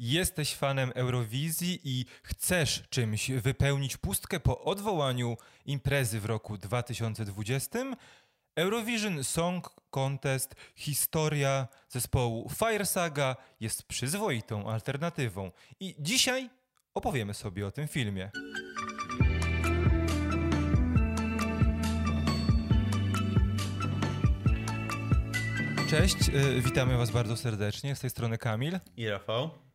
jesteś 0.00 0.54
fanem 0.54 0.92
Eurowizji 0.94 1.80
i 1.84 2.04
chcesz 2.22 2.82
czymś 2.90 3.30
wypełnić 3.30 3.96
pustkę 3.96 4.40
po 4.40 4.60
odwołaniu 4.60 5.36
imprezy 5.66 6.20
w 6.20 6.24
roku 6.24 6.58
2020, 6.58 7.78
Eurovision 8.56 9.24
Song 9.24 9.70
Contest 9.90 10.54
historia 10.74 11.68
zespołu 11.88 12.50
Fire 12.58 12.86
Saga 12.86 13.36
jest 13.60 13.82
przyzwoitą 13.82 14.70
alternatywą. 14.70 15.50
I 15.80 15.94
dzisiaj 15.98 16.50
opowiemy 16.94 17.34
sobie 17.34 17.66
o 17.66 17.70
tym 17.70 17.88
filmie. 17.88 18.30
Cześć, 25.90 26.28
y, 26.28 26.60
witamy 26.60 26.96
Was 26.96 27.10
bardzo 27.10 27.36
serdecznie. 27.36 27.96
Z 27.96 28.00
tej 28.00 28.10
strony 28.10 28.38
Kamil. 28.38 28.80
I 28.96 29.08
Rafał. 29.08 29.69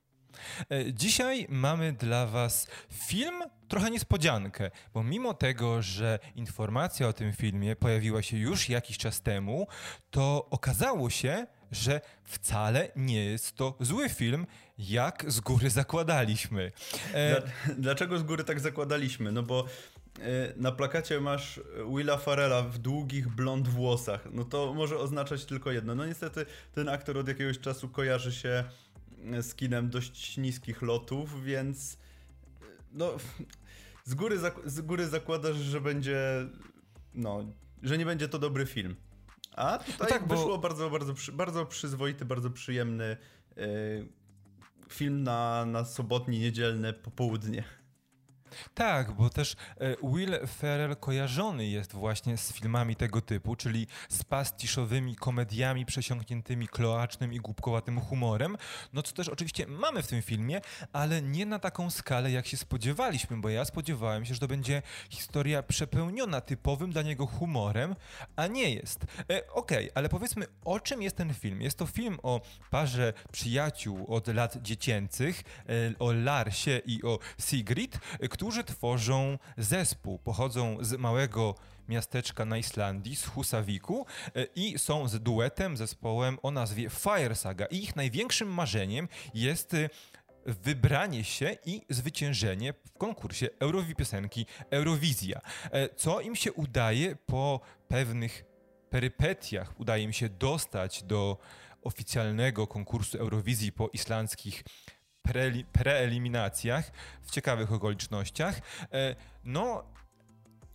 E, 0.72 0.94
dzisiaj 0.94 1.48
mamy 1.50 1.94
dla 1.94 2.28
Was 2.28 2.68
film, 2.90 3.44
trochę 3.68 3.92
niespodziankę, 3.92 4.72
bo 4.94 5.04
mimo 5.04 5.34
tego, 5.34 5.82
że 5.82 6.20
informacja 6.36 7.08
o 7.08 7.14
tym 7.14 7.34
filmie 7.34 7.76
pojawiła 7.76 8.22
się 8.22 8.38
już 8.38 8.70
jakiś 8.70 8.98
czas 8.98 9.22
temu, 9.22 9.68
to 10.12 10.48
okazało 10.50 11.10
się, 11.10 11.48
że 11.72 12.02
wcale 12.24 12.92
nie 12.96 13.26
jest 13.26 13.56
to 13.56 13.78
zły 13.80 14.10
film, 14.10 14.48
jak 14.78 15.26
z 15.28 15.40
góry 15.40 15.70
zakładaliśmy. 15.70 16.72
E... 17.14 17.42
Dlaczego 17.78 18.20
z 18.20 18.24
góry 18.24 18.44
tak 18.44 18.60
zakładaliśmy? 18.60 19.32
No 19.32 19.44
bo 19.44 19.66
e, 20.20 20.54
na 20.56 20.72
plakacie 20.72 21.20
masz 21.20 21.60
Willa 21.96 22.18
Farella 22.18 22.62
w 22.62 22.78
długich 22.78 23.28
blond 23.28 23.68
włosach. 23.68 24.28
No 24.32 24.44
to 24.44 24.74
może 24.74 24.98
oznaczać 24.98 25.46
tylko 25.46 25.72
jedno. 25.72 25.96
No 25.96 26.06
niestety 26.06 26.46
ten 26.74 26.90
aktor 26.90 27.18
od 27.18 27.28
jakiegoś 27.28 27.60
czasu 27.60 27.90
kojarzy 27.90 28.32
się 28.32 28.64
z 29.42 29.56
kinem 29.56 29.90
dość 29.90 30.38
niskich 30.38 30.82
lotów, 30.82 31.44
więc 31.44 31.98
no 32.92 33.18
z 34.04 34.14
góry, 34.14 34.40
z 34.66 34.82
góry 34.82 35.08
zakładasz, 35.08 35.58
że 35.58 35.82
będzie 35.82 36.48
no, 37.14 37.54
że 37.84 37.98
nie 37.98 38.06
będzie 38.06 38.28
to 38.28 38.40
dobry 38.40 38.66
film. 38.66 38.96
A 39.56 39.78
tutaj 39.78 39.98
no 40.00 40.06
tak, 40.06 40.28
wyszło 40.28 40.48
bo... 40.48 40.58
bardzo, 40.58 40.90
bardzo, 40.90 41.14
bardzo 41.34 41.66
przyzwoity, 41.66 42.26
bardzo 42.26 42.50
przyjemny 42.50 43.18
yy, 43.56 44.08
film 44.90 45.24
na, 45.24 45.66
na 45.66 45.86
sobotnie, 45.86 46.40
niedzielne 46.40 46.94
popołudnie. 46.94 47.64
Tak, 48.74 49.12
bo 49.12 49.30
też 49.30 49.56
e, 49.78 49.96
Will 50.04 50.40
Ferrell 50.48 50.96
kojarzony 50.96 51.68
jest 51.68 51.94
właśnie 51.94 52.38
z 52.38 52.54
filmami 52.54 52.96
tego 52.96 53.22
typu, 53.22 53.56
czyli 53.56 53.88
z 54.10 54.24
pastiszowymi 54.24 55.16
komediami 55.16 55.86
przesiąkniętymi 55.86 56.68
kloacznym 56.68 57.34
i 57.34 57.38
głupkowatym 57.38 58.02
humorem. 58.02 58.58
No 58.94 59.04
co 59.04 59.14
też 59.14 59.30
oczywiście 59.30 59.68
mamy 59.68 60.04
w 60.04 60.08
tym 60.08 60.22
filmie, 60.22 60.62
ale 60.94 61.22
nie 61.22 61.46
na 61.46 61.60
taką 61.60 61.90
skalę, 61.90 62.32
jak 62.32 62.48
się 62.48 62.58
spodziewaliśmy, 62.58 63.38
bo 63.38 63.50
ja 63.50 63.66
spodziewałem 63.66 64.26
się, 64.26 64.34
że 64.34 64.40
to 64.40 64.48
będzie 64.48 64.82
historia 65.10 65.64
przepełniona 65.64 66.42
typowym 66.42 66.92
dla 66.92 67.02
niego 67.02 67.26
humorem, 67.26 67.96
a 68.36 68.48
nie 68.48 68.74
jest. 68.74 69.06
E, 69.30 69.46
Okej, 69.54 69.78
okay, 69.78 69.92
ale 69.96 70.10
powiedzmy, 70.10 70.46
o 70.66 70.80
czym 70.80 71.02
jest 71.02 71.16
ten 71.16 71.34
film? 71.34 71.62
Jest 71.62 71.78
to 71.78 71.86
film 71.86 72.18
o 72.24 72.42
parze 72.72 73.14
przyjaciół 73.32 74.06
od 74.08 74.28
lat 74.28 74.58
dziecięcych, 74.62 75.44
e, 75.70 76.00
o 76.00 76.12
Larsie 76.12 76.82
i 76.86 77.04
o 77.04 77.20
Sigrid, 77.40 78.00
którzy 78.30 78.45
którzy 78.46 78.64
tworzą 78.64 79.38
zespół. 79.58 80.20
Pochodzą 80.20 80.78
z 80.82 80.94
małego 80.94 81.56
miasteczka 81.88 82.46
na 82.46 82.58
Islandii, 82.58 83.16
z 83.16 83.26
Husaviku 83.26 84.06
e, 84.36 84.48
i 84.56 84.80
są 84.80 85.08
z 85.08 85.20
duetem, 85.20 85.78
zespołem 85.78 86.38
o 86.44 86.52
nazwie 86.52 86.90
Fire 86.90 87.36
Saga. 87.36 87.66
I 87.66 87.84
ich 87.84 87.96
największym 87.96 88.54
marzeniem 88.54 89.08
jest 89.34 89.74
e, 89.74 89.90
wybranie 90.46 91.24
się 91.24 91.58
i 91.66 91.82
zwyciężenie 91.90 92.74
w 92.74 92.98
konkursie 92.98 93.50
Eurowi 93.60 93.96
piosenki 93.96 94.46
Eurowizja. 94.70 95.42
E, 95.72 95.96
co 95.96 96.22
im 96.22 96.36
się 96.36 96.54
udaje 96.54 97.16
po 97.16 97.60
pewnych 97.88 98.46
perypetiach, 98.90 99.80
udaje 99.80 100.04
im 100.04 100.14
się 100.14 100.30
dostać 100.30 101.04
do 101.04 101.38
oficjalnego 101.82 102.68
konkursu 102.68 103.18
Eurowizji 103.18 103.72
po 103.72 103.90
islandzkich 103.94 104.64
preeliminacjach, 105.74 106.92
w 107.22 107.32
ciekawych 107.32 107.74
okolicznościach. 107.74 108.62
E, 108.92 109.16
no, 109.44 109.84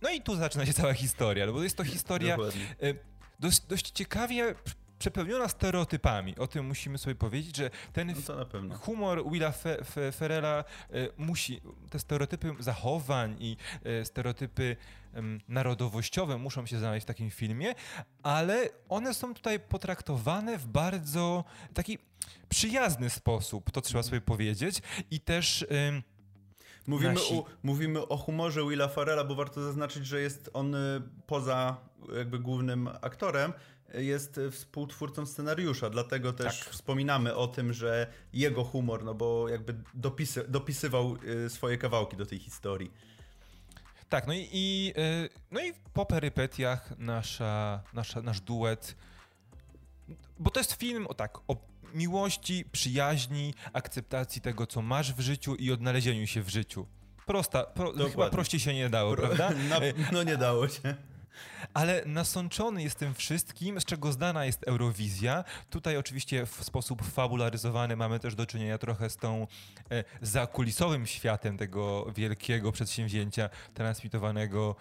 no 0.01 0.09
i 0.09 0.21
tu 0.21 0.35
zaczyna 0.35 0.65
się 0.65 0.73
cała 0.73 0.93
historia, 0.93 1.45
no 1.45 1.53
bo 1.53 1.63
jest 1.63 1.77
to 1.77 1.83
historia 1.83 2.35
e, 2.35 2.93
dość, 3.39 3.59
dość 3.59 3.91
ciekawie 3.91 4.55
przepełniona 5.01 5.47
stereotypami. 5.47 6.37
O 6.37 6.47
tym 6.47 6.65
musimy 6.65 6.97
sobie 6.97 7.15
powiedzieć, 7.15 7.57
że 7.57 7.69
ten 7.93 8.13
no 8.63 8.77
humor 8.77 9.31
Willa 9.31 9.51
Fe 9.51 9.83
Fe 9.83 10.11
Ferrella 10.11 10.59
e, 10.59 10.63
musi, 11.17 11.61
te 11.89 11.99
stereotypy 11.99 12.55
zachowań 12.59 13.35
i 13.39 13.57
e, 13.83 14.05
stereotypy 14.05 14.75
narodowościowe 15.47 16.37
muszą 16.37 16.65
się 16.65 16.79
znaleźć 16.79 17.05
w 17.05 17.07
takim 17.07 17.29
filmie, 17.29 17.73
ale 18.23 18.69
one 18.89 19.13
są 19.13 19.33
tutaj 19.33 19.59
potraktowane 19.59 20.57
w 20.57 20.67
bardzo 20.67 21.43
taki 21.73 21.97
przyjazny 22.49 23.09
sposób, 23.09 23.71
to 23.71 23.81
trzeba 23.81 24.03
sobie 24.03 24.21
powiedzieć. 24.21 24.81
I 25.11 25.19
też... 25.19 25.65
Mówimy, 26.87 27.13
nasi... 27.13 27.33
o, 27.33 27.45
mówimy 27.63 28.07
o 28.07 28.17
humorze 28.17 28.69
Willa 28.69 28.87
Farrella, 28.87 29.23
bo 29.23 29.35
warto 29.35 29.63
zaznaczyć, 29.63 30.05
że 30.05 30.21
jest 30.21 30.49
on 30.53 30.75
y, 30.75 31.01
poza 31.27 31.77
jakby 32.17 32.39
głównym 32.39 32.87
aktorem, 33.01 33.53
jest 33.93 34.39
współtwórcą 34.51 35.25
scenariusza, 35.25 35.89
dlatego 35.89 36.33
też 36.33 36.59
tak. 36.59 36.69
wspominamy 36.69 37.35
o 37.35 37.47
tym, 37.47 37.73
że 37.73 38.07
jego 38.33 38.63
humor, 38.63 39.03
no 39.03 39.13
bo 39.13 39.49
jakby 39.49 39.75
dopisy, 39.93 40.45
dopisywał 40.47 41.17
y, 41.45 41.49
swoje 41.49 41.77
kawałki 41.77 42.17
do 42.17 42.25
tej 42.25 42.39
historii. 42.39 42.91
Tak, 44.09 44.27
no 44.27 44.33
i, 44.33 44.49
i, 44.51 44.93
y, 44.97 45.29
no 45.51 45.65
i 45.65 45.73
po 45.93 46.05
perypetiach 46.05 46.93
nasza, 46.97 47.83
nasza, 47.93 48.21
nasz 48.21 48.41
duet, 48.41 48.95
bo 50.39 50.49
to 50.49 50.59
jest 50.59 50.73
film 50.73 51.07
o 51.07 51.13
tak, 51.13 51.37
o 51.47 51.71
miłości, 51.93 52.65
przyjaźni, 52.71 53.53
akceptacji 53.73 54.41
tego, 54.41 54.67
co 54.67 54.81
masz 54.81 55.13
w 55.13 55.19
życiu 55.19 55.55
i 55.55 55.71
odnalezieniu 55.71 56.27
się 56.27 56.41
w 56.41 56.49
życiu. 56.49 56.87
Prosta, 57.25 57.63
pro, 57.63 57.93
chyba 58.11 58.29
prościej 58.29 58.59
się 58.59 58.73
nie 58.73 58.89
dało, 58.89 59.15
Pro, 59.15 59.27
prawda? 59.27 59.49
No, 59.69 59.79
no 60.11 60.23
nie 60.23 60.37
dało 60.37 60.67
się. 60.67 60.95
Ale 61.73 62.03
nasączony 62.05 62.83
jest 62.83 62.99
tym 62.99 63.13
wszystkim, 63.13 63.81
z 63.81 63.85
czego 63.85 64.11
znana 64.11 64.45
jest 64.45 64.67
Eurowizja. 64.67 65.43
Tutaj 65.69 65.97
oczywiście 65.97 66.45
w 66.45 66.63
sposób 66.63 67.01
fabularyzowany 67.03 67.95
mamy 67.95 68.19
też 68.19 68.35
do 68.35 68.45
czynienia 68.45 68.77
trochę 68.77 69.09
z 69.09 69.17
tą 69.17 69.47
e, 69.91 70.03
zakulisowym 70.21 71.07
światem 71.07 71.57
tego 71.57 72.05
wielkiego 72.15 72.71
przedsięwzięcia 72.71 73.49
transmitowanego 73.73 74.75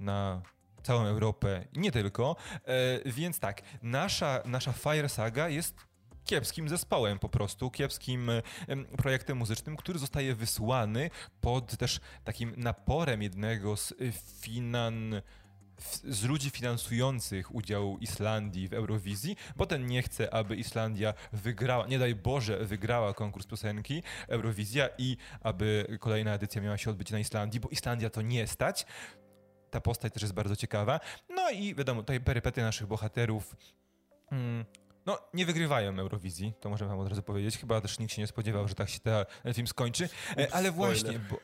na 0.00 0.42
całą 0.82 1.04
Europę 1.04 1.64
i 1.72 1.78
nie 1.78 1.92
tylko. 1.92 2.36
E, 2.54 3.10
więc 3.10 3.40
tak, 3.40 3.62
nasza, 3.82 4.42
nasza 4.44 4.72
Fire 4.72 5.08
Saga 5.08 5.48
jest 5.48 5.90
kiepskim 6.24 6.68
zespołem 6.68 7.18
po 7.18 7.28
prostu, 7.28 7.70
kiepskim 7.70 8.30
projektem 8.96 9.38
muzycznym, 9.38 9.76
który 9.76 9.98
zostaje 9.98 10.34
wysłany 10.34 11.10
pod 11.40 11.76
też 11.76 12.00
takim 12.24 12.54
naporem 12.56 13.22
jednego 13.22 13.76
z 13.76 13.94
finan 14.40 15.22
z 16.04 16.24
ludzi 16.24 16.50
finansujących 16.50 17.54
udział 17.54 17.98
Islandii 17.98 18.68
w 18.68 18.72
Eurowizji, 18.72 19.36
bo 19.56 19.66
ten 19.66 19.86
nie 19.86 20.02
chce, 20.02 20.34
aby 20.34 20.56
Islandia 20.56 21.14
wygrała, 21.32 21.86
nie 21.86 21.98
daj 21.98 22.14
Boże, 22.14 22.64
wygrała 22.64 23.14
konkurs 23.14 23.46
piosenki 23.46 24.02
Eurowizja 24.28 24.88
i 24.98 25.16
aby 25.40 25.96
kolejna 26.00 26.34
edycja 26.34 26.62
miała 26.62 26.78
się 26.78 26.90
odbyć 26.90 27.10
na 27.10 27.18
Islandii, 27.18 27.60
bo 27.60 27.68
Islandia 27.68 28.10
to 28.10 28.22
nie 28.22 28.46
stać. 28.46 28.86
Ta 29.70 29.80
postać 29.80 30.12
też 30.12 30.22
jest 30.22 30.34
bardzo 30.34 30.56
ciekawa. 30.56 31.00
No 31.28 31.50
i 31.50 31.74
wiadomo, 31.74 32.02
tutaj 32.02 32.20
perypety 32.20 32.62
naszych 32.62 32.86
bohaterów. 32.86 33.56
Hmm, 34.30 34.64
no, 35.06 35.18
nie 35.34 35.46
wygrywają 35.46 35.98
Eurowizji, 35.98 36.52
to 36.60 36.70
możemy 36.70 36.90
wam 36.90 37.00
od 37.00 37.08
razu 37.08 37.22
powiedzieć. 37.22 37.58
Chyba 37.58 37.80
też 37.80 37.98
nikt 37.98 38.12
się 38.12 38.22
nie 38.22 38.26
spodziewał, 38.26 38.68
że 38.68 38.74
tak 38.74 38.88
się 38.88 39.00
ten 39.00 39.54
film 39.54 39.66
skończy. 39.66 40.08
E, 40.38 40.54
ale 40.54 40.72
właśnie, 40.72 41.18
bo, 41.18 41.36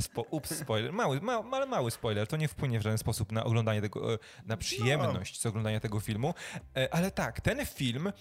Spo, 0.00 0.22
ups, 0.30 0.58
spoiler. 0.58 0.92
Mały, 0.92 1.20
ma, 1.20 1.44
ale 1.52 1.66
mały 1.66 1.90
spoiler. 1.90 2.26
To 2.26 2.36
nie 2.36 2.48
wpłynie 2.48 2.78
w 2.80 2.82
żaden 2.82 2.98
sposób 2.98 3.32
na 3.32 3.44
oglądanie 3.44 3.80
tego, 3.80 4.14
e, 4.14 4.18
na 4.46 4.56
przyjemność 4.56 5.40
z 5.40 5.46
oglądania 5.46 5.80
tego 5.80 6.00
filmu. 6.00 6.34
E, 6.76 6.94
ale 6.94 7.10
tak, 7.10 7.40
ten 7.40 7.66
film 7.66 8.12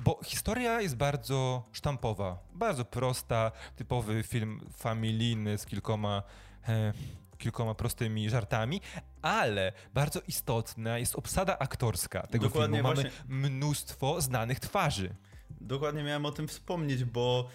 bo 0.00 0.20
historia 0.24 0.80
jest 0.80 0.96
bardzo 0.96 1.68
sztampowa, 1.72 2.38
bardzo 2.54 2.84
prosta, 2.84 3.52
typowy 3.76 4.22
film 4.22 4.60
familijny 4.76 5.58
z 5.58 5.66
kilkoma, 5.66 6.22
e, 6.68 6.92
kilkoma 7.38 7.74
prostymi 7.74 8.30
żartami, 8.30 8.80
ale 9.22 9.72
bardzo 9.94 10.20
istotna 10.28 10.98
jest 10.98 11.16
obsada 11.16 11.58
aktorska 11.58 12.26
tego 12.26 12.44
Dokładnie 12.44 12.76
filmu. 12.76 12.88
Mamy 12.88 13.02
właśnie... 13.02 13.24
mnóstwo 13.28 14.20
znanych 14.20 14.60
twarzy. 14.60 15.14
Dokładnie 15.60 16.02
miałem 16.02 16.26
o 16.26 16.32
tym 16.32 16.48
wspomnieć, 16.48 17.04
bo 17.04 17.48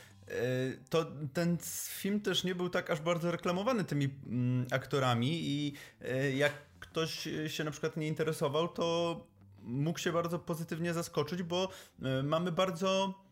to 0.90 1.06
ten 1.34 1.58
film 1.88 2.22
też 2.22 2.44
nie 2.44 2.56
był 2.56 2.70
tak 2.70 2.90
aż 2.90 3.02
bardzo 3.02 3.32
reklamowany 3.32 3.84
tymi 3.84 4.10
mm, 4.26 4.68
aktorami 4.72 5.30
i 5.44 5.74
e, 6.02 6.32
jak 6.32 6.54
ktoś 6.80 7.28
się 7.48 7.64
na 7.64 7.72
przykład 7.72 7.98
nie 7.98 8.08
interesował, 8.08 8.68
to 8.68 9.28
mógł 9.60 10.00
się 10.00 10.12
bardzo 10.12 10.40
pozytywnie 10.40 10.94
zaskoczyć, 10.94 11.44
bo 11.44 11.70
e, 12.02 12.24
mamy 12.24 12.52
bardzo 12.52 13.24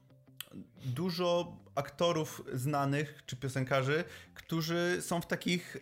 dużo 0.85 1.57
aktorów 1.75 2.43
znanych 2.53 3.23
czy 3.25 3.35
piosenkarzy, 3.35 4.03
którzy 4.33 4.97
są 5.01 5.21
w 5.21 5.27
takich 5.27 5.77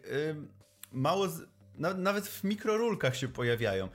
mało. 0.92 1.28
Z, 1.80 1.98
nawet 1.98 2.28
w 2.28 2.44
mikrorulkach 2.44 3.16
się 3.16 3.28
pojawiają. 3.28 3.90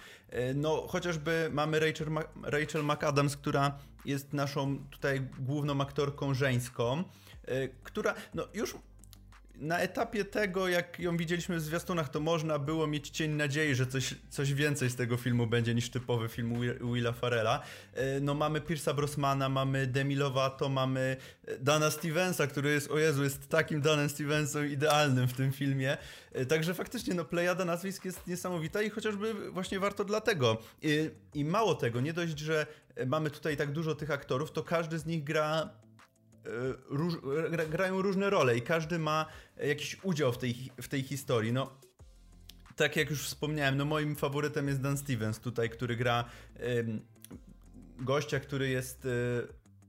No, 0.55 0.87
chociażby 0.89 1.51
mamy 1.53 1.81
Rachel, 1.81 2.09
Rachel 2.43 2.85
McAdams, 2.85 3.37
która 3.37 3.79
jest 4.05 4.33
naszą 4.33 4.79
tutaj 4.91 5.29
główną 5.39 5.81
aktorką 5.81 6.35
żeńską, 6.35 7.05
która 7.83 8.15
no 8.35 8.49
już 8.55 8.75
na 9.57 9.79
etapie 9.79 10.25
tego, 10.25 10.69
jak 10.69 11.01
ją 11.01 11.17
widzieliśmy 11.17 11.57
w 11.57 11.61
zwiastunach, 11.61 12.09
to 12.09 12.21
można 12.21 12.59
było 12.59 12.87
mieć 12.87 13.11
cień 13.11 13.31
nadziei, 13.31 13.75
że 13.75 13.87
coś, 13.87 14.15
coś 14.31 14.55
więcej 14.55 14.91
z 14.91 14.97
tego 14.97 15.17
filmu 15.17 15.47
będzie 15.47 15.75
niż 15.75 15.91
typowy 15.91 16.29
film 16.29 16.61
Willa 16.93 17.13
Farella. 17.13 17.63
E, 17.95 18.21
no 18.21 18.35
mamy 18.35 18.61
Pierce'a 18.61 18.95
Brosmana, 18.95 19.49
mamy 19.49 19.87
Demi 19.87 20.17
Lovato, 20.17 20.69
mamy 20.69 21.17
e, 21.47 21.59
Dana 21.59 21.91
Stevensa, 21.91 22.47
który 22.47 22.71
jest, 22.71 22.91
o 22.91 22.99
Jezu, 22.99 23.25
jest 23.25 23.49
takim 23.49 23.81
Danem 23.81 24.09
Stevensem 24.09 24.73
idealnym 24.73 25.29
w 25.29 25.33
tym 25.33 25.53
filmie. 25.53 25.97
E, 26.33 26.47
także 26.47 26.75
faktycznie, 26.75 27.15
no 27.15 27.25
plejada 27.25 27.65
nazwisk 27.65 28.05
jest 28.05 28.27
niesamowita 28.27 28.83
i 28.83 28.91
chociażby 28.91 29.51
właśnie 29.51 29.81
warto 29.81 30.05
dlatego. 30.05 30.59
I, 30.83 31.11
I 31.35 31.45
mało 31.45 31.75
tego, 31.75 32.01
nie 32.01 32.13
dość, 32.13 32.39
że 32.39 32.67
mamy 33.07 33.31
tutaj 33.31 33.57
tak 33.57 33.73
dużo 33.73 33.95
tych 33.95 34.11
aktorów, 34.11 34.53
to 34.53 34.63
każdy 34.63 34.99
z 34.99 35.07
nich 35.07 35.25
gra 35.25 35.71
róż, 36.89 37.15
grają 37.71 38.03
różne 38.03 38.31
role 38.31 38.57
i 38.57 38.63
każdy 38.63 38.99
ma 38.99 39.27
jakiś 39.57 39.97
udział 40.03 40.33
w 40.33 40.39
tej, 40.39 40.71
w 40.83 40.89
tej 40.89 41.03
historii. 41.03 41.53
No, 41.53 41.79
tak 42.77 42.97
jak 42.97 43.11
już 43.11 43.27
wspomniałem, 43.27 43.77
no 43.77 43.85
moim 43.85 44.17
faworytem 44.17 44.69
jest 44.69 44.81
Dan 44.81 44.97
Stevens 44.99 45.41
tutaj, 45.41 45.71
który 45.71 45.97
gra 45.97 46.25
gościa, 47.99 48.41
który 48.41 48.69
jest 48.69 49.05
y, 49.05 49.09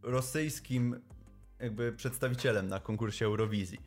rosyjskim 0.03 1.01
jakby 1.59 1.93
przedstawicielem 1.93 2.67
na 2.67 2.79
konkursie 2.79 3.25
Eurowizji. 3.25 3.79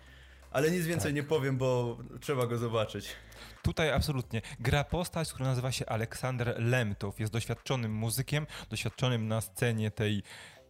Ale 0.50 0.70
nic 0.70 0.86
więcej 0.86 1.08
tak. 1.08 1.14
nie 1.14 1.22
powiem, 1.22 1.58
bo 1.58 1.98
trzeba 2.20 2.46
go 2.46 2.58
zobaczyć. 2.58 3.08
Tutaj 3.62 3.92
absolutnie. 3.92 4.42
Gra 4.60 4.84
postać, 4.84 5.32
która 5.32 5.48
nazywa 5.48 5.72
się 5.72 5.86
Aleksander 5.86 6.54
Lemtow. 6.58 7.20
Jest 7.20 7.32
doświadczonym 7.32 7.92
muzykiem, 7.92 8.46
doświadczonym 8.70 9.28
na 9.28 9.40
scenie 9.40 9.90
tej 9.90 10.22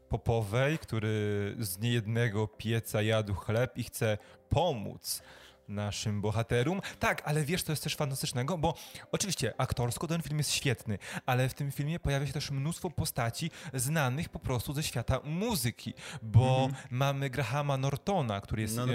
popowej, 0.08 0.78
który 0.78 1.55
z 1.58 1.78
niejednego 1.78 2.49
pieca 2.49 3.02
jadł 3.02 3.34
chleb 3.34 3.78
i 3.78 3.84
chce 3.84 4.19
pomóc 4.49 5.22
naszym 5.69 6.20
bohaterom. 6.20 6.81
Tak, 6.99 7.22
ale 7.25 7.44
wiesz, 7.44 7.62
to 7.62 7.72
jest 7.72 7.84
też 7.84 7.96
fantastycznego, 7.96 8.58
bo 8.58 8.75
oczywiście 9.12 9.55
aktorsko 9.58 10.06
ten 10.06 10.22
film 10.22 10.38
jest 10.38 10.50
świetny, 10.50 10.99
ale 11.26 11.49
w 11.49 11.55
tym 11.55 11.72
filmie 11.72 12.00
pojawia 12.00 12.26
się 12.26 12.32
też 12.32 12.50
mnóstwo 12.50 12.90
postaci 12.90 13.50
znanych 13.75 14.28
po 14.28 14.38
prostu 14.38 14.72
ze 14.72 14.82
świata 14.82 15.20
muzyki, 15.25 15.94
bo 16.22 16.58
mm 16.58 16.70
-hmm. 16.70 16.87
mamy 16.90 17.31
Grahama 17.31 17.76
Nortona, 17.76 18.40
który 18.40 18.62
jest... 18.62 18.76
No, 18.76 18.87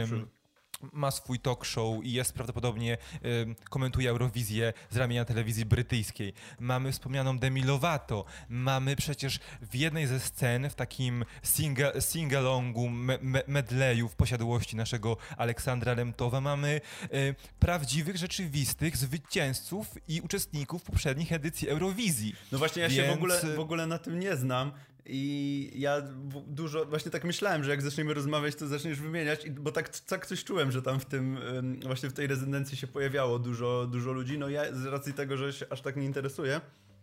ma 0.93 1.11
swój 1.11 1.39
talk 1.39 1.65
show 1.65 2.03
i 2.05 2.13
jest 2.13 2.33
prawdopodobnie, 2.33 2.97
y, 3.25 3.69
komentuje 3.69 4.09
Eurowizję 4.09 4.73
z 4.89 4.97
ramienia 4.97 5.25
telewizji 5.25 5.65
brytyjskiej. 5.65 6.33
Mamy 6.59 6.91
wspomnianą 6.91 7.39
Demi 7.39 7.63
Lovato, 7.63 8.25
mamy 8.49 8.95
przecież 8.95 9.39
w 9.61 9.75
jednej 9.75 10.07
ze 10.07 10.19
scen 10.19 10.69
w 10.69 10.75
takim 10.75 11.25
singa, 11.43 12.01
singalongu, 12.01 12.89
me, 12.89 13.17
me, 13.21 13.43
medleyu 13.47 14.09
w 14.09 14.15
posiadłości 14.15 14.75
naszego 14.75 15.17
Aleksandra 15.37 15.93
Lemtowa 15.93 16.41
mamy 16.41 16.81
y, 17.13 17.35
prawdziwych, 17.59 18.17
rzeczywistych 18.17 18.97
zwycięzców 18.97 19.87
i 20.07 20.21
uczestników 20.21 20.83
poprzednich 20.83 21.31
edycji 21.31 21.69
Eurowizji. 21.69 22.35
No 22.51 22.57
właśnie 22.57 22.81
ja 22.81 22.89
Więc... 22.89 23.01
się 23.01 23.11
w 23.11 23.13
ogóle, 23.13 23.41
w 23.55 23.59
ogóle 23.59 23.87
na 23.87 23.97
tym 23.97 24.19
nie 24.19 24.35
znam 24.35 24.71
i 25.05 25.71
ja 25.75 26.01
dużo, 26.47 26.85
właśnie 26.85 27.11
tak 27.11 27.23
myślałem, 27.23 27.63
że 27.63 27.71
jak 27.71 27.81
zaczniemy 27.81 28.13
rozmawiać, 28.13 28.55
to 28.55 28.67
zaczniesz 28.67 28.99
wymieniać, 28.99 29.49
bo 29.49 29.71
tak, 29.71 29.99
tak 29.99 30.27
coś 30.27 30.43
czułem, 30.43 30.71
że 30.71 30.81
tam 30.81 30.99
w 30.99 31.05
tym, 31.05 31.37
właśnie 31.83 32.09
w 32.09 32.13
tej 32.13 32.27
rezydencji 32.27 32.77
się 32.77 32.87
pojawiało 32.87 33.39
dużo, 33.39 33.87
dużo 33.87 34.11
ludzi. 34.11 34.37
No 34.37 34.49
ja 34.49 34.75
z 34.75 34.85
racji 34.85 35.13
tego, 35.13 35.37
że 35.37 35.53
się 35.53 35.65
aż 35.69 35.81
tak 35.81 35.95
nie 35.95 36.05
interesuje, 36.05 36.61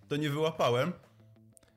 to 0.09 0.17
nie 0.17 0.31
wyłapałem. 0.31 0.93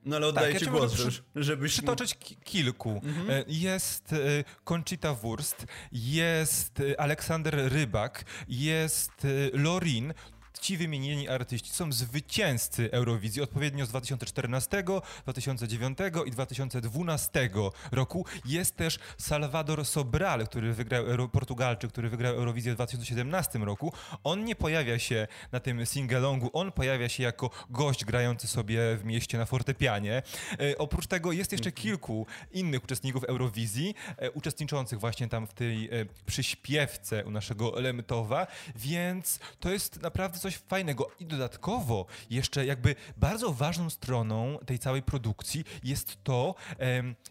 No 0.06 0.16
ale 0.16 0.28
oddaję 0.28 0.54
tak, 0.54 0.60
ci 0.60 0.66
ja 0.66 0.72
głos, 0.72 0.94
przy, 0.94 1.24
żebyś... 1.36 1.74
Przytoczyć 1.74 2.18
kilku. 2.44 3.02
Mhm. 3.04 3.30
E, 3.30 3.44
jest 3.48 4.14
e, 4.14 4.18
Conchita 4.64 5.14
Wurst, 5.14 5.66
jest 5.92 6.80
e, 6.80 7.02
Aleksander 7.02 7.56
Rybak, 7.74 8.26
jest 8.48 9.28
Lorin, 9.54 10.14
ci 10.63 10.77
wymienieni 10.77 11.30
artyści 11.30 11.69
są 11.69 11.92
zwycięzcy 11.92 12.92
Eurowizji 12.92 13.42
odpowiednio 13.42 13.86
z 13.86 13.89
2014, 13.89 14.83
2009 15.24 15.98
i 16.25 16.31
2012 16.31 17.50
roku. 17.92 18.25
Jest 18.45 18.75
też 18.75 19.00
Salvador 19.18 19.86
Sobral, 19.86 20.48
który 20.48 20.74
wygrał 20.74 21.06
Euro, 21.06 21.27
Portugalczyk, 21.27 21.92
który 21.92 22.10
wygrał 22.10 22.36
Eurowizję 22.36 22.71
w 22.71 22.75
2017 22.75 23.60
roku. 23.60 23.94
On 24.24 24.45
nie 24.45 24.56
pojawia 24.56 25.00
się 25.00 25.27
na 25.51 25.60
tym 25.60 25.86
singalongu, 25.86 26.50
on 26.54 26.71
pojawia 26.71 27.09
się 27.09 27.24
jako 27.24 27.50
gość 27.69 28.06
grający 28.06 28.48
sobie 28.48 28.98
w 28.98 29.06
mieście 29.06 29.38
na 29.38 29.45
fortepianie. 29.45 30.24
E, 30.59 30.77
oprócz 30.77 31.07
tego 31.07 31.31
jest 31.31 31.51
jeszcze 31.51 31.69
mhm. 31.69 31.83
kilku 31.83 32.27
innych 32.51 32.83
uczestników 32.83 33.24
Eurowizji, 33.24 33.95
e, 34.18 34.31
uczestniczących 34.31 35.00
właśnie 35.00 35.27
tam 35.27 35.48
w 35.48 35.54
tej 35.54 35.86
e, 35.86 36.06
przyśpiewce 36.25 37.25
u 37.25 37.31
naszego 37.31 37.80
Lemtowa, 37.80 38.48
więc 38.75 39.39
to 39.59 39.69
jest 39.69 40.01
naprawdę 40.01 40.39
coś 40.39 40.53
coś 40.54 40.62
fajnego. 40.68 41.12
I 41.20 41.26
dodatkowo 41.26 42.06
jeszcze 42.30 42.66
jakby 42.66 42.96
bardzo 43.18 43.54
ważną 43.54 43.90
stroną 43.90 44.58
tej 44.66 44.80
całej 44.80 45.02
produkcji 45.02 45.64
jest 45.84 46.24
to, 46.24 46.56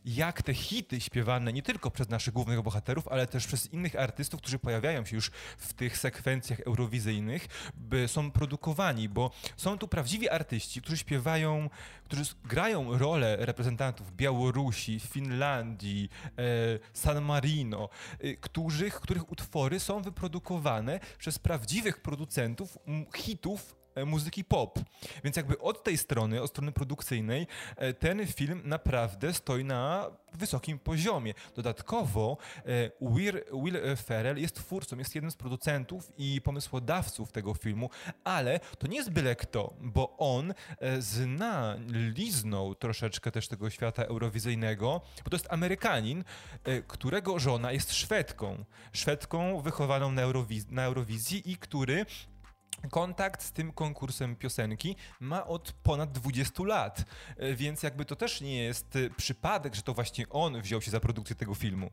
jak 0.04 0.42
te 0.42 0.54
hity 0.54 1.00
śpiewane 1.00 1.52
nie 1.52 1.62
tylko 1.62 1.90
przez 1.90 2.08
naszych 2.08 2.34
głównych 2.34 2.62
bohaterów, 2.62 3.08
ale 3.08 3.26
też 3.26 3.46
przez 3.46 3.72
innych 3.72 3.96
artystów, 3.96 4.40
którzy 4.40 4.58
pojawiają 4.58 5.04
się 5.04 5.16
już 5.16 5.30
w 5.58 5.72
tych 5.72 5.98
sekwencjach 5.98 6.60
eurowizyjnych, 6.60 7.48
są 8.06 8.30
produkowani, 8.30 9.08
bo 9.08 9.30
są 9.56 9.78
tu 9.78 9.88
prawdziwi 9.88 10.28
artyści, 10.28 10.82
którzy 10.82 10.96
śpiewają, 10.96 11.70
którzy 12.12 12.34
grają 12.44 12.98
rolę 12.98 13.36
reprezentantów 13.40 14.16
Białorusi, 14.16 15.00
Finlandii, 15.00 16.08
e, 16.26 16.42
San 16.92 17.24
Marino, 17.24 17.88
e, 18.20 18.36
których, 18.36 19.00
których 19.00 19.32
utwory 19.32 19.80
są 19.80 20.02
wyprodukowane 20.02 21.00
przez 21.18 21.38
prawdziwych 21.38 22.02
producentów 22.02 22.78
hitów 23.16 23.81
muzyki 24.06 24.44
pop. 24.44 24.78
Więc 25.24 25.36
jakby 25.36 25.58
od 25.58 25.84
tej 25.84 25.98
strony, 25.98 26.42
od 26.42 26.50
strony 26.50 26.72
produkcyjnej, 26.72 27.46
e, 27.76 27.94
ten 27.94 28.26
film 28.26 28.62
naprawdę 28.64 29.34
stoi 29.34 29.64
na 29.64 30.10
wysokim 30.34 30.78
poziomie. 30.78 31.34
Dodatkowo 31.56 32.36
e, 32.56 32.62
Will 33.62 33.96
Ferrell 34.04 34.38
jest 34.38 34.54
twórcą, 34.54 34.98
jest 34.98 35.14
jednym 35.14 35.30
z 35.30 35.36
producentów 35.36 36.12
i 36.18 36.40
pomysłodawców 36.40 37.32
tego 37.32 37.54
filmu, 37.54 37.90
ale 38.24 38.60
to 38.78 38.86
nie 38.86 38.96
jest 38.96 39.10
byle 39.10 39.36
kto, 39.36 39.74
bo 39.80 40.16
on 40.18 40.54
zna, 40.98 41.76
liznął 42.16 42.74
troszeczkę 42.74 43.30
też 43.30 43.48
tego 43.48 43.70
świata 43.70 44.04
eurowizyjnego, 44.04 45.00
bo 45.24 45.30
to 45.30 45.36
jest 45.36 45.52
Amerykanin, 45.52 46.24
którego 46.86 47.38
żona 47.38 47.72
jest 47.72 47.94
Szwedką. 47.94 48.64
Szwedką 48.92 49.60
wychowaną 49.60 50.12
na, 50.12 50.22
Eurowiz 50.22 50.70
na 50.70 50.82
Eurowizji 50.82 51.50
i 51.52 51.56
który 51.56 52.06
kontakt 52.90 53.42
z 53.42 53.52
tym 53.52 53.72
konkursem 53.72 54.36
piosenki 54.36 54.96
ma 55.20 55.46
od 55.46 55.72
ponad 55.72 56.12
20 56.12 56.64
lat, 56.64 57.04
e, 57.36 57.54
więc 57.54 57.82
jakby 57.82 58.04
to 58.04 58.16
też 58.16 58.40
nie 58.40 58.64
jest 58.64 58.96
e, 58.96 59.10
przypadek, 59.10 59.74
że 59.74 59.82
to 59.82 59.94
właśnie 59.94 60.28
on 60.28 60.62
wziął 60.62 60.82
się 60.82 60.90
za 60.90 61.00
produkcję 61.00 61.36
tego 61.36 61.54
filmu. 61.54 61.90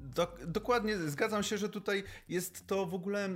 Dok 0.00 0.44
dokładnie, 0.46 0.98
zgadzam 0.98 1.42
się, 1.42 1.58
że 1.58 1.68
tutaj 1.68 2.04
jest 2.28 2.66
to 2.66 2.86
w 2.86 2.94
ogóle 2.94 3.28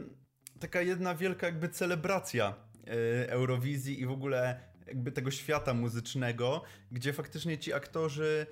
taka 0.61 0.83
jedna 0.83 1.15
wielka 1.15 1.47
jakby 1.47 1.69
celebracja 1.69 2.55
e, 2.87 3.31
Eurowizji 3.31 4.01
i 4.01 4.07
w 4.07 4.11
ogóle 4.11 4.61
jakby 4.87 5.13
tego 5.13 5.31
świata 5.31 5.75
muzycznego, 5.75 6.63
gdzie 6.93 7.13
faktycznie 7.13 7.59
ci 7.59 7.73
aktorzy 7.73 8.47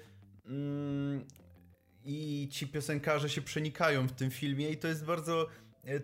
mm, 0.46 1.24
i 2.04 2.48
ci 2.52 2.68
piosenkarze 2.68 3.28
się 3.28 3.42
przenikają 3.42 4.06
w 4.06 4.12
tym 4.12 4.30
filmie 4.30 4.70
i 4.70 4.76
to 4.76 4.88
jest 4.88 5.04
bardzo 5.04 5.48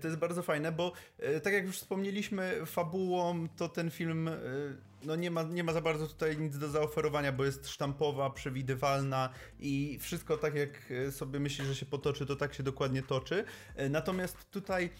to 0.01 0.09
jest 0.09 0.21
bardzo 0.21 0.43
fajne, 0.43 0.73
bo 0.73 0.93
e, 1.19 1.41
tak 1.41 1.53
jak 1.53 1.65
już 1.65 1.77
wspomnieliśmy, 1.77 2.67
fabułą 2.67 3.49
to 3.49 3.69
ten 3.69 3.91
film 3.91 4.29
e, 4.29 4.33
no 5.05 5.17
nie, 5.17 5.31
ma, 5.31 5.43
nie 5.43 5.65
ma 5.65 5.73
za 5.73 5.81
bardzo 5.81 6.07
tutaj 6.07 6.39
nic 6.39 6.59
do 6.59 6.69
zaoferowania, 6.69 7.33
bo 7.33 7.45
jest 7.45 7.69
sztampowa, 7.69 8.31
przewidywalna 8.31 9.29
i 9.61 9.99
wszystko 10.01 10.37
tak 10.37 10.55
jak 10.55 10.93
sobie 11.11 11.41
myśli, 11.41 11.67
że 11.67 11.75
się 11.75 11.87
potoczy, 11.87 12.27
to 12.27 12.37
tak 12.37 12.55
się 12.55 12.63
dokładnie 12.63 13.03
toczy. 13.03 13.45
Natomiast 13.91 14.51
tutaj 14.51 14.91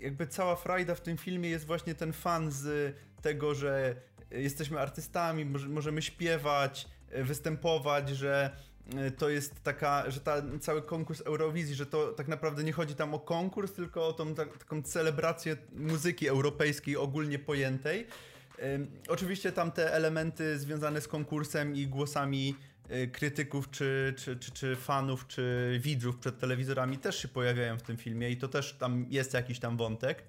jakby 0.00 0.26
cała 0.26 0.56
frajda 0.56 0.94
w 0.94 1.00
tym 1.00 1.16
filmie 1.16 1.50
jest 1.50 1.66
właśnie 1.66 1.94
ten 1.94 2.12
fan 2.12 2.50
z 2.50 2.96
tego, 3.22 3.54
że 3.54 3.96
jesteśmy 4.30 4.80
artystami, 4.80 5.44
możemy 5.44 6.02
śpiewać, 6.02 6.88
występować, 7.10 8.08
że 8.08 8.56
to 9.18 9.28
jest 9.28 9.62
taka, 9.62 10.10
że 10.10 10.20
ta, 10.20 10.42
cały 10.60 10.82
konkurs 10.82 11.20
Eurowizji, 11.20 11.74
że 11.74 11.86
to 11.86 12.12
tak 12.12 12.28
naprawdę 12.28 12.64
nie 12.64 12.72
chodzi 12.72 12.94
tam 12.94 13.14
o 13.14 13.18
konkurs, 13.18 13.72
tylko 13.72 14.08
o 14.08 14.12
tą 14.12 14.34
tak, 14.34 14.58
taką 14.58 14.82
celebrację 14.82 15.56
muzyki 15.72 16.28
europejskiej 16.28 16.96
ogólnie 16.96 17.38
pojętej. 17.38 18.06
oczywiście 19.08 19.52
tam 19.52 19.72
te 19.72 19.94
elementy 19.94 20.58
związane 20.58 21.00
z 21.00 21.08
konkursem 21.08 21.76
i 21.76 21.86
głosami 21.86 22.54
y, 22.90 23.08
krytyków, 23.08 23.70
czy, 23.70 24.14
czy, 24.16 24.36
czy, 24.36 24.50
czy 24.50 24.76
fanów, 24.76 25.26
czy 25.26 25.78
widzów 25.82 26.16
przed 26.16 26.38
telewizorami 26.38 26.98
też 26.98 27.22
się 27.22 27.28
pojawiają 27.28 27.78
w 27.78 27.82
tym 27.82 27.96
filmie 27.96 28.30
i 28.30 28.36
to 28.36 28.48
też 28.48 28.72
tam 28.72 29.06
jest 29.08 29.34
jakiś 29.34 29.58
tam 29.58 29.76
wątek. 29.76 30.22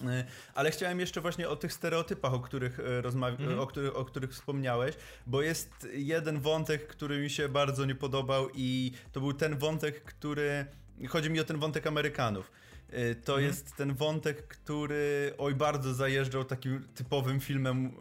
Y, 0.00 0.24
ale 0.54 0.70
chciałem 0.70 1.00
jeszcze 1.00 1.20
właśnie 1.20 1.48
o 1.48 1.56
tych 1.56 1.72
stereotypach, 1.72 2.34
o 2.34 2.40
których, 2.40 2.78
rozmawia- 3.02 3.40
Mhm. 3.40 3.58
o, 3.60 3.66
których, 3.66 3.96
o 3.96 4.04
których 4.04 4.30
wspomniałeś, 4.32 4.94
bo 5.26 5.42
jest 5.42 5.88
jeden 5.92 6.40
wątek, 6.40 6.86
który 6.86 7.20
mi 7.20 7.30
się 7.30 7.48
bardzo 7.48 7.84
nie 7.84 7.94
podobał 7.94 8.48
i 8.54 8.92
to 9.12 9.20
był 9.20 9.32
ten 9.32 9.58
wątek, 9.58 10.04
który... 10.04 10.66
Chodzi 11.08 11.30
mi 11.30 11.40
o 11.40 11.44
ten 11.44 11.58
wątek 11.58 11.86
Amerykanów. 11.86 12.50
Y, 12.92 13.14
To 13.24 13.32
Mhm. 13.32 13.46
jest 13.48 13.76
ten 13.76 13.94
wątek, 13.94 14.48
który 14.48 15.34
oj 15.38 15.54
bardzo 15.54 15.94
zajeżdżał 15.94 16.44
takim 16.44 16.88
typowym 16.94 17.40
filmem 17.40 17.92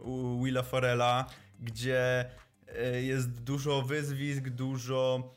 Willa 0.44 0.64
Farella, 0.64 1.26
gdzie 1.60 2.26
jest 3.02 3.30
dużo 3.44 3.82
wyzwisk, 3.82 4.50
dużo 4.50 5.34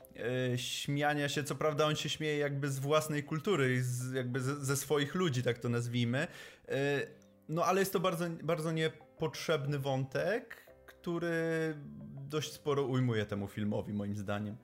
śmiania 0.56 1.28
się. 1.28 1.44
Co 1.44 1.54
prawda 1.54 1.86
on 1.86 1.96
się 1.96 2.08
śmieje 2.08 2.38
jakby 2.38 2.68
z 2.68 2.78
własnej 2.78 3.22
kultury, 3.24 3.82
z, 3.82 4.12
jakby 4.12 4.40
ze, 4.40 4.64
ze 4.64 4.76
swoich 4.76 5.14
ludzi, 5.14 5.42
tak 5.42 5.58
to 5.58 5.68
nazwijmy. 5.68 6.26
Y, 6.68 6.74
No 7.48 7.64
ale 7.64 7.80
jest 7.80 7.92
to 7.92 8.00
bardzo, 8.00 8.24
bardzo 8.42 8.72
niepotrzebny 8.72 9.78
wątek, 9.78 10.72
który 10.86 11.74
dość 12.28 12.52
sporo 12.52 12.82
ujmuje 12.82 13.26
temu 13.26 13.48
filmowi, 13.48 13.92
moim 13.92 14.16
zdaniem. 14.16 14.56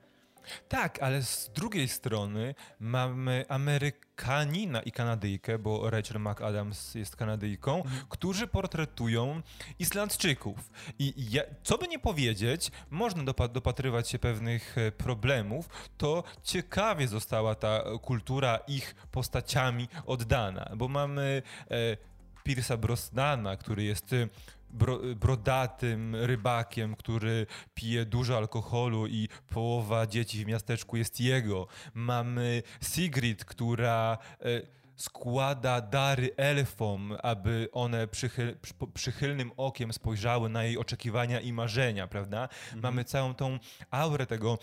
Tak, 0.68 1.02
ale 1.02 1.23
z 1.23 1.50
drugiej 1.54 1.88
strony 1.88 2.54
mamy 2.80 3.44
Amerykanina 3.49 4.82
i 4.82 4.92
Kanadyjkę, 4.92 5.59
bo 5.59 5.90
Rachel 5.90 6.20
McAdams 6.20 6.94
jest 6.94 7.16
Kanadyjką, 7.16 7.82
którzy 8.09 8.47
portretują 8.47 9.42
Islandczyków. 9.78 10.70
I 10.99 11.14
ja, 11.30 11.42
co 11.62 11.78
by 11.78 11.88
nie 11.88 11.99
powiedzieć, 11.99 12.70
można 12.90 13.23
dopa- 13.23 13.52
dopatrywać 13.52 14.09
się 14.09 14.18
pewnych 14.18 14.78
e, 14.78 14.92
problemów, 14.92 15.68
to 15.99 16.25
ciekawie 16.42 17.09
została 17.09 17.54
ta 17.54 17.82
kultura 18.02 18.56
ich 18.68 18.94
postaciami 19.11 19.88
oddana, 20.06 20.70
bo 20.76 20.88
mamy 20.88 21.42
e, 21.70 21.97
Pierce'a 22.44 22.76
Brosnana, 22.76 23.56
który 23.56 23.82
jest 23.85 24.12
e, 24.12 24.28
bro, 24.72 24.98
brodatym 25.16 26.16
rybakiem, 26.16 26.96
który 26.96 27.46
pije 27.74 28.04
dużo 28.04 28.36
alkoholu 28.36 29.06
i 29.06 29.28
połowa 29.48 30.06
dzieci 30.06 30.44
w 30.44 30.48
miasteczku 30.48 30.96
jest 30.96 31.20
jego. 31.20 31.66
Mamy 31.94 32.62
Sigrid, 32.82 33.44
która 33.44 34.18
e, 34.40 34.80
składa 35.00 35.80
dary 35.80 36.30
elfom, 36.36 37.16
aby 37.22 37.68
one 37.72 38.08
przychyl, 38.08 38.56
przychylnym 38.94 39.52
okiem 39.56 39.92
spojrzały 39.92 40.48
na 40.48 40.64
jej 40.64 40.78
oczekiwania 40.78 41.40
i 41.40 41.52
marzenia, 41.52 42.06
prawda? 42.06 42.48
Mamy 42.82 43.04
całą 43.04 43.34
tą 43.34 43.58
aurę 43.90 44.26
tego 44.26 44.58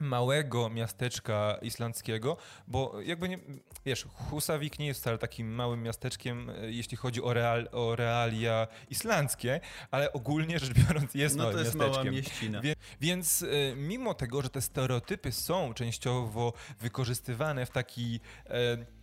małego 0.00 0.70
miasteczka 0.70 1.58
islandzkiego, 1.62 2.36
bo 2.66 3.00
jakby 3.00 3.28
nie, 3.28 3.38
wiesz, 3.86 4.06
Husavik 4.14 4.78
nie 4.78 4.86
jest 4.86 5.00
wcale 5.00 5.18
takim 5.18 5.54
małym 5.54 5.82
miasteczkiem, 5.82 6.50
e, 6.50 6.70
jeśli 6.70 6.96
chodzi 6.96 7.22
o, 7.22 7.34
real, 7.34 7.68
o 7.72 7.96
realia 7.96 8.66
islandzkie, 8.90 9.60
ale 9.90 10.12
ogólnie 10.12 10.58
rzecz 10.58 10.72
biorąc 10.72 11.14
jest 11.14 11.36
No 11.36 11.42
małym 11.42 11.56
to 11.58 11.64
jest 11.64 11.74
miasteczkiem. 11.74 12.04
mała 12.04 12.16
mieścina. 12.16 12.60
Wie, 12.60 12.74
więc 13.00 13.42
e, 13.42 13.46
mimo 13.76 14.14
tego, 14.14 14.42
że 14.42 14.50
te 14.50 14.60
stereotypy 14.62 15.32
są 15.32 15.74
częściowo 15.74 16.52
wykorzystywane 16.80 17.66
w 17.66 17.70
taki 17.70 18.20
e, 18.46 19.00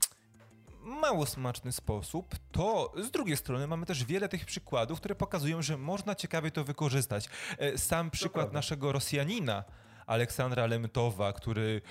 mało 0.81 1.25
smaczny 1.25 1.71
sposób, 1.71 2.35
to 2.51 2.93
z 3.03 3.11
drugiej 3.11 3.37
strony 3.37 3.67
mamy 3.67 3.85
też 3.85 4.05
wiele 4.05 4.29
tych 4.29 4.45
przykładów, 4.45 4.99
które 4.99 5.15
pokazują, 5.15 5.61
że 5.61 5.77
można 5.77 6.15
ciekawie 6.15 6.51
to 6.51 6.63
wykorzystać. 6.63 7.29
E, 7.57 7.77
sam 7.77 8.11
przykład 8.11 8.53
naszego 8.53 8.91
Rosjanina, 8.91 9.63
Aleksandra 10.07 10.65
Lemtowa, 10.65 11.33
który 11.33 11.81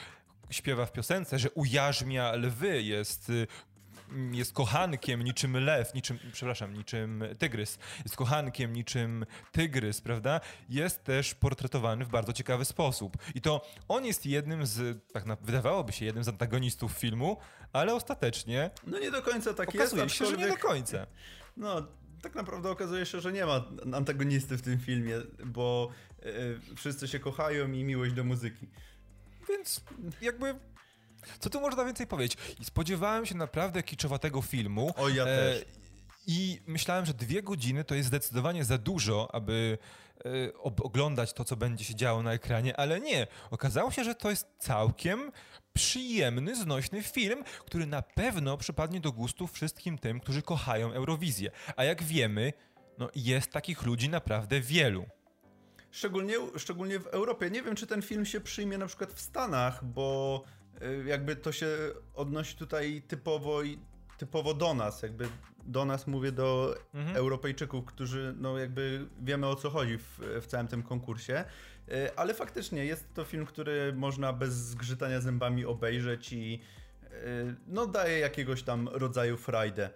śpiewa 0.51 0.87
w 0.87 0.93
piosence, 0.93 1.39
że 1.39 1.51
ujarzmia 1.51 2.33
lwy, 2.33 2.83
jest 2.83 3.31
y, 3.31 3.47
jest 4.33 4.53
kochankiem 4.53 5.23
niczym 5.23 5.57
lew, 5.65 5.95
niczym, 5.95 6.19
przepraszam, 6.33 6.75
niczym 6.75 7.25
tygrys. 7.39 7.79
Jest 8.05 8.17
kochankiem 8.17 8.73
niczym 8.73 9.27
tygrys, 9.53 10.01
prawda? 10.01 10.41
Jest 10.69 11.05
też 11.05 11.35
portretowany 11.35 12.05
w 12.05 12.09
bardzo 12.09 12.33
ciekawy 12.33 12.65
sposób. 12.65 13.17
I 13.35 13.41
to 13.41 13.67
on 13.89 14.05
jest 14.05 14.27
jednym 14.27 14.67
z, 14.67 15.05
tak 15.13 15.27
na, 15.27 15.37
wydawałoby 15.37 15.93
się, 15.93 16.05
jednym 16.05 16.25
z 16.25 16.29
antagonistów 16.29 16.93
filmu, 16.93 17.37
ale 17.73 17.95
ostatecznie 17.95 18.71
No 18.87 18.99
nie 18.99 19.11
do 19.11 19.23
końca 19.23 19.55
tak 19.55 19.69
okazuje 19.69 20.03
jest, 20.03 20.15
się, 20.15 20.27
że 20.27 20.37
nie 20.37 20.49
do 20.49 20.57
końca. 20.57 21.07
No, 21.57 21.83
tak 22.23 22.35
naprawdę 22.35 22.71
okazuje 22.71 23.07
się, 23.07 23.21
że 23.21 23.33
nie 23.33 23.47
ma 23.47 23.65
antagonisty 23.95 24.57
w 24.57 24.63
tym 24.63 24.79
filmie, 24.79 25.15
bo 25.45 25.91
wszyscy 26.77 27.09
się 27.09 27.19
kochają 27.19 27.73
i 27.73 27.85
miłość 27.85 28.13
do 28.13 28.25
muzyki. 28.25 28.67
Więc 29.49 29.81
jakby... 30.21 30.55
Co 31.39 31.51
tu 31.51 31.61
można 31.61 31.85
więcej 31.85 32.07
powiedzieć? 32.07 32.39
I 32.61 32.65
Spodziewałem 32.65 33.27
się 33.27 33.35
naprawdę 33.35 33.83
kiczowatego 33.83 34.43
filmu. 34.43 34.93
O, 34.97 35.09
ja 35.09 35.25
też. 35.25 35.65
I 36.27 36.61
myślałem, 36.67 37.07
że 37.07 37.15
dwie 37.15 37.43
godziny 37.43 37.85
to 37.85 37.95
jest 37.95 38.09
zdecydowanie 38.09 38.65
za 38.65 38.79
dużo, 38.79 39.35
aby 39.35 39.79
e, 40.25 40.55
oglądać 40.63 41.33
to, 41.33 41.45
co 41.45 41.57
będzie 41.57 41.85
się 41.85 41.95
działo 41.95 42.23
na 42.23 42.33
ekranie, 42.33 42.77
ale 42.77 43.01
nie. 43.01 43.27
Okazało 43.51 43.91
się, 43.91 44.05
że 44.05 44.15
to 44.15 44.31
jest 44.31 44.47
całkiem 44.59 45.33
przyjemny, 45.73 46.57
znośny 46.57 47.03
film, 47.03 47.45
który 47.67 47.87
na 47.87 48.03
pewno 48.03 48.57
przypadnie 48.57 49.01
do 49.01 49.13
gustu 49.13 49.47
wszystkim 49.47 49.99
tym, 49.99 50.21
którzy 50.21 50.43
kochają 50.43 50.93
Eurowizję. 50.93 51.51
A 51.77 51.85
jak 51.85 52.03
wiemy, 52.03 52.53
no 52.99 53.11
jest 53.15 53.53
takich 53.53 53.83
ludzi 53.83 54.09
naprawdę 54.09 54.61
wielu. 54.61 55.07
Szczególnie, 55.97 56.35
szczególnie 56.57 56.99
w 57.01 57.07
Europie. 57.07 57.51
Nie 57.51 57.63
wiem, 57.63 57.77
czy 57.77 57.87
ten 57.87 58.03
film 58.03 58.25
się 58.27 58.41
przyjmie 58.41 58.79
na 58.79 58.87
przykład 58.87 59.13
w 59.13 59.21
Stanach, 59.21 59.85
bo 59.85 60.43
e, 60.81 60.95
jakby 61.09 61.37
to 61.37 61.53
się 61.53 61.67
odnosi 62.15 62.57
tutaj 62.57 63.03
typowo, 63.09 63.63
i- 63.63 63.79
typowo 64.19 64.55
do 64.55 64.75
nas. 64.75 65.03
Jakby 65.03 65.29
do 65.65 65.85
nas 65.85 66.07
mówię 66.07 66.33
do 66.33 66.77
Mhm. 66.95 67.17
Europejczyków, 67.17 67.85
którzy 67.85 68.35
no 68.39 68.59
jakby 68.59 69.07
wiemy 69.23 69.47
o 69.47 69.57
co 69.57 69.71
chodzi 69.71 69.99
w, 69.99 70.19
w 70.43 70.47
całym 70.47 70.69
tym 70.69 70.83
konkursie. 70.83 71.45
E, 71.89 72.11
Ale 72.19 72.35
faktycznie 72.35 72.85
jest 72.85 73.15
to 73.15 73.25
film, 73.25 73.47
który 73.47 73.93
można 73.93 74.33
bez 74.33 74.55
zgrzytania 74.55 75.21
zębami 75.21 75.65
obejrzeć 75.65 76.33
i 76.33 76.61
e, 77.03 77.09
no 77.67 77.87
daje 77.87 78.19
jakiegoś 78.19 78.63
tam 78.63 78.89
rodzaju 78.89 79.37
frajdę. 79.37 79.91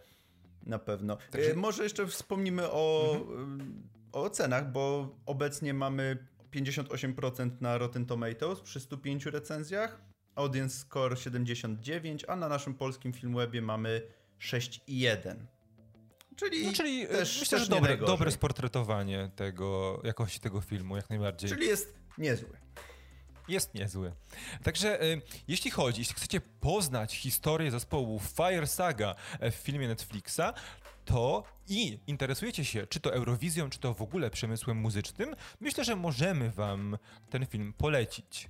Na 0.67 0.79
pewno. 0.79 1.17
Także- 1.31 1.55
Może 1.55 1.83
jeszcze 1.83 2.07
wspomnimy 2.07 2.71
o, 2.71 3.15
e, 3.17 4.00
o 4.13 4.23
ocenach, 4.23 4.73
bo 4.73 5.15
obecnie 5.27 5.75
mamy 5.75 6.27
58% 6.53 7.51
na 7.61 7.79
Rotten 7.79 8.07
Tomatoes 8.07 8.61
przy 8.61 8.81
105 8.81 9.27
recenzjach, 9.27 10.01
audience 10.35 10.79
score 10.79 11.19
79, 11.19 12.25
a 12.29 12.37
na 12.37 12.49
naszym 12.49 12.75
polskim 12.75 13.13
Filmwebie 13.13 13.63
mamy 13.63 14.03
6,1. 14.41 15.37
Czyli, 16.37 16.67
No, 16.67 16.73
czyli 16.73 17.03
e, 17.03 17.07
też, 17.07 17.41
myślę, 17.41 17.59
też 17.59 17.69
że 17.69 17.75
dobre, 17.75 17.97
dobre 17.97 18.31
sportretowanie 18.31 19.31
tego, 19.37 20.01
jakości 20.05 20.41
tego 20.41 20.61
filmu, 20.61 20.97
jak 20.97 21.11
najbardziej. 21.11 21.51
Czyli 21.51 21.67
jest 21.67 21.95
niezły. 22.19 22.57
Jest 23.49 23.75
niezły. 23.75 24.13
Także 24.63 25.03
y, 25.03 25.23
jeśli 25.49 25.71
chodzi, 25.71 26.01
jeśli 26.01 26.15
chcecie 26.15 26.41
poznać 26.41 27.17
historię 27.17 27.71
zespołu 27.71 28.21
Fire 28.21 28.67
Saga 28.67 29.15
e, 29.41 29.51
w 29.51 29.55
filmie 29.55 29.89
Netflixa, 29.89 30.41
to 31.11 31.43
i 31.69 31.99
interesujecie 32.07 32.65
się 32.65 32.87
czy 32.87 33.01
to 33.01 33.15
Eurowizją, 33.15 33.71
czy 33.71 33.79
to 33.79 33.95
w 33.95 34.03
ogóle 34.03 34.31
przemysłem 34.31 34.77
muzycznym, 34.77 35.35
myślę, 35.61 35.85
że 35.85 35.97
możemy 35.97 36.51
wam 36.51 36.99
ten 37.31 37.47
film 37.47 37.73
polecić. 37.79 38.49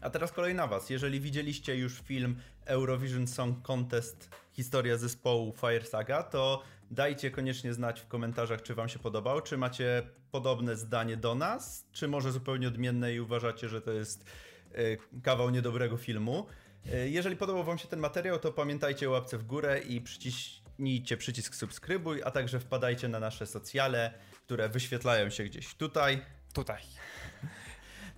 A 0.00 0.10
teraz 0.10 0.32
kolej 0.32 0.54
na 0.54 0.66
was. 0.66 0.90
Jeżeli 0.90 1.20
widzieliście 1.20 1.76
już 1.76 2.00
film 2.00 2.36
Eurovision 2.64 3.26
Song 3.26 3.62
Contest 3.62 4.30
Historia 4.52 4.96
zespołu 4.96 5.54
Fire 5.60 5.86
Saga, 5.86 6.22
to 6.22 6.62
dajcie 6.90 7.30
koniecznie 7.30 7.74
znać 7.74 8.00
w 8.00 8.06
komentarzach, 8.06 8.62
czy 8.62 8.74
wam 8.74 8.88
się 8.88 8.98
podobał, 8.98 9.40
czy 9.40 9.56
macie 9.58 10.02
podobne 10.30 10.76
zdanie 10.76 11.16
do 11.16 11.34
nas, 11.34 11.86
czy 11.92 12.08
może 12.08 12.32
zupełnie 12.32 12.68
odmienne 12.68 13.14
i 13.14 13.20
uważacie, 13.20 13.68
że 13.68 13.80
to 13.80 13.92
jest 13.92 14.24
y, 14.78 14.98
kawał 15.22 15.50
niedobrego 15.50 15.96
filmu. 15.96 16.46
Y, 16.86 17.10
Jeżeli 17.10 17.36
podobał 17.36 17.64
wam 17.64 17.78
się 17.78 17.88
ten 17.88 18.00
materiał, 18.00 18.38
to 18.38 18.52
pamiętajcie 18.52 19.08
o 19.08 19.12
łapce 19.12 19.38
w 19.38 19.44
górę 19.44 19.80
i 19.80 20.00
przyciśnijcie 20.78 21.16
przycisk 21.16 21.54
subskrybuj, 21.54 22.22
a 22.22 22.30
także 22.30 22.60
wpadajcie 22.60 23.08
na 23.08 23.20
nasze 23.20 23.46
socjale, 23.46 24.14
które 24.44 24.68
wyświetlają 24.68 25.30
się 25.30 25.44
gdzieś 25.44 25.74
tutaj. 25.74 26.22
Tutaj. 26.52 26.82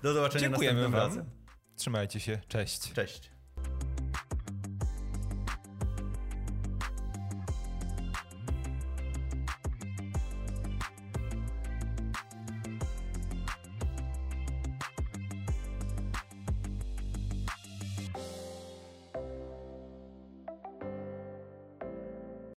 Do 0.02 0.14
zobaczenia 0.14 0.40
Dziękujemy 0.40 0.80
następnym 0.80 1.00
wam. 1.00 1.08
razem. 1.08 1.30
Trzymajcie 1.76 2.20
się. 2.20 2.40
Cześć. 2.48 2.92
Cześć. 2.92 3.30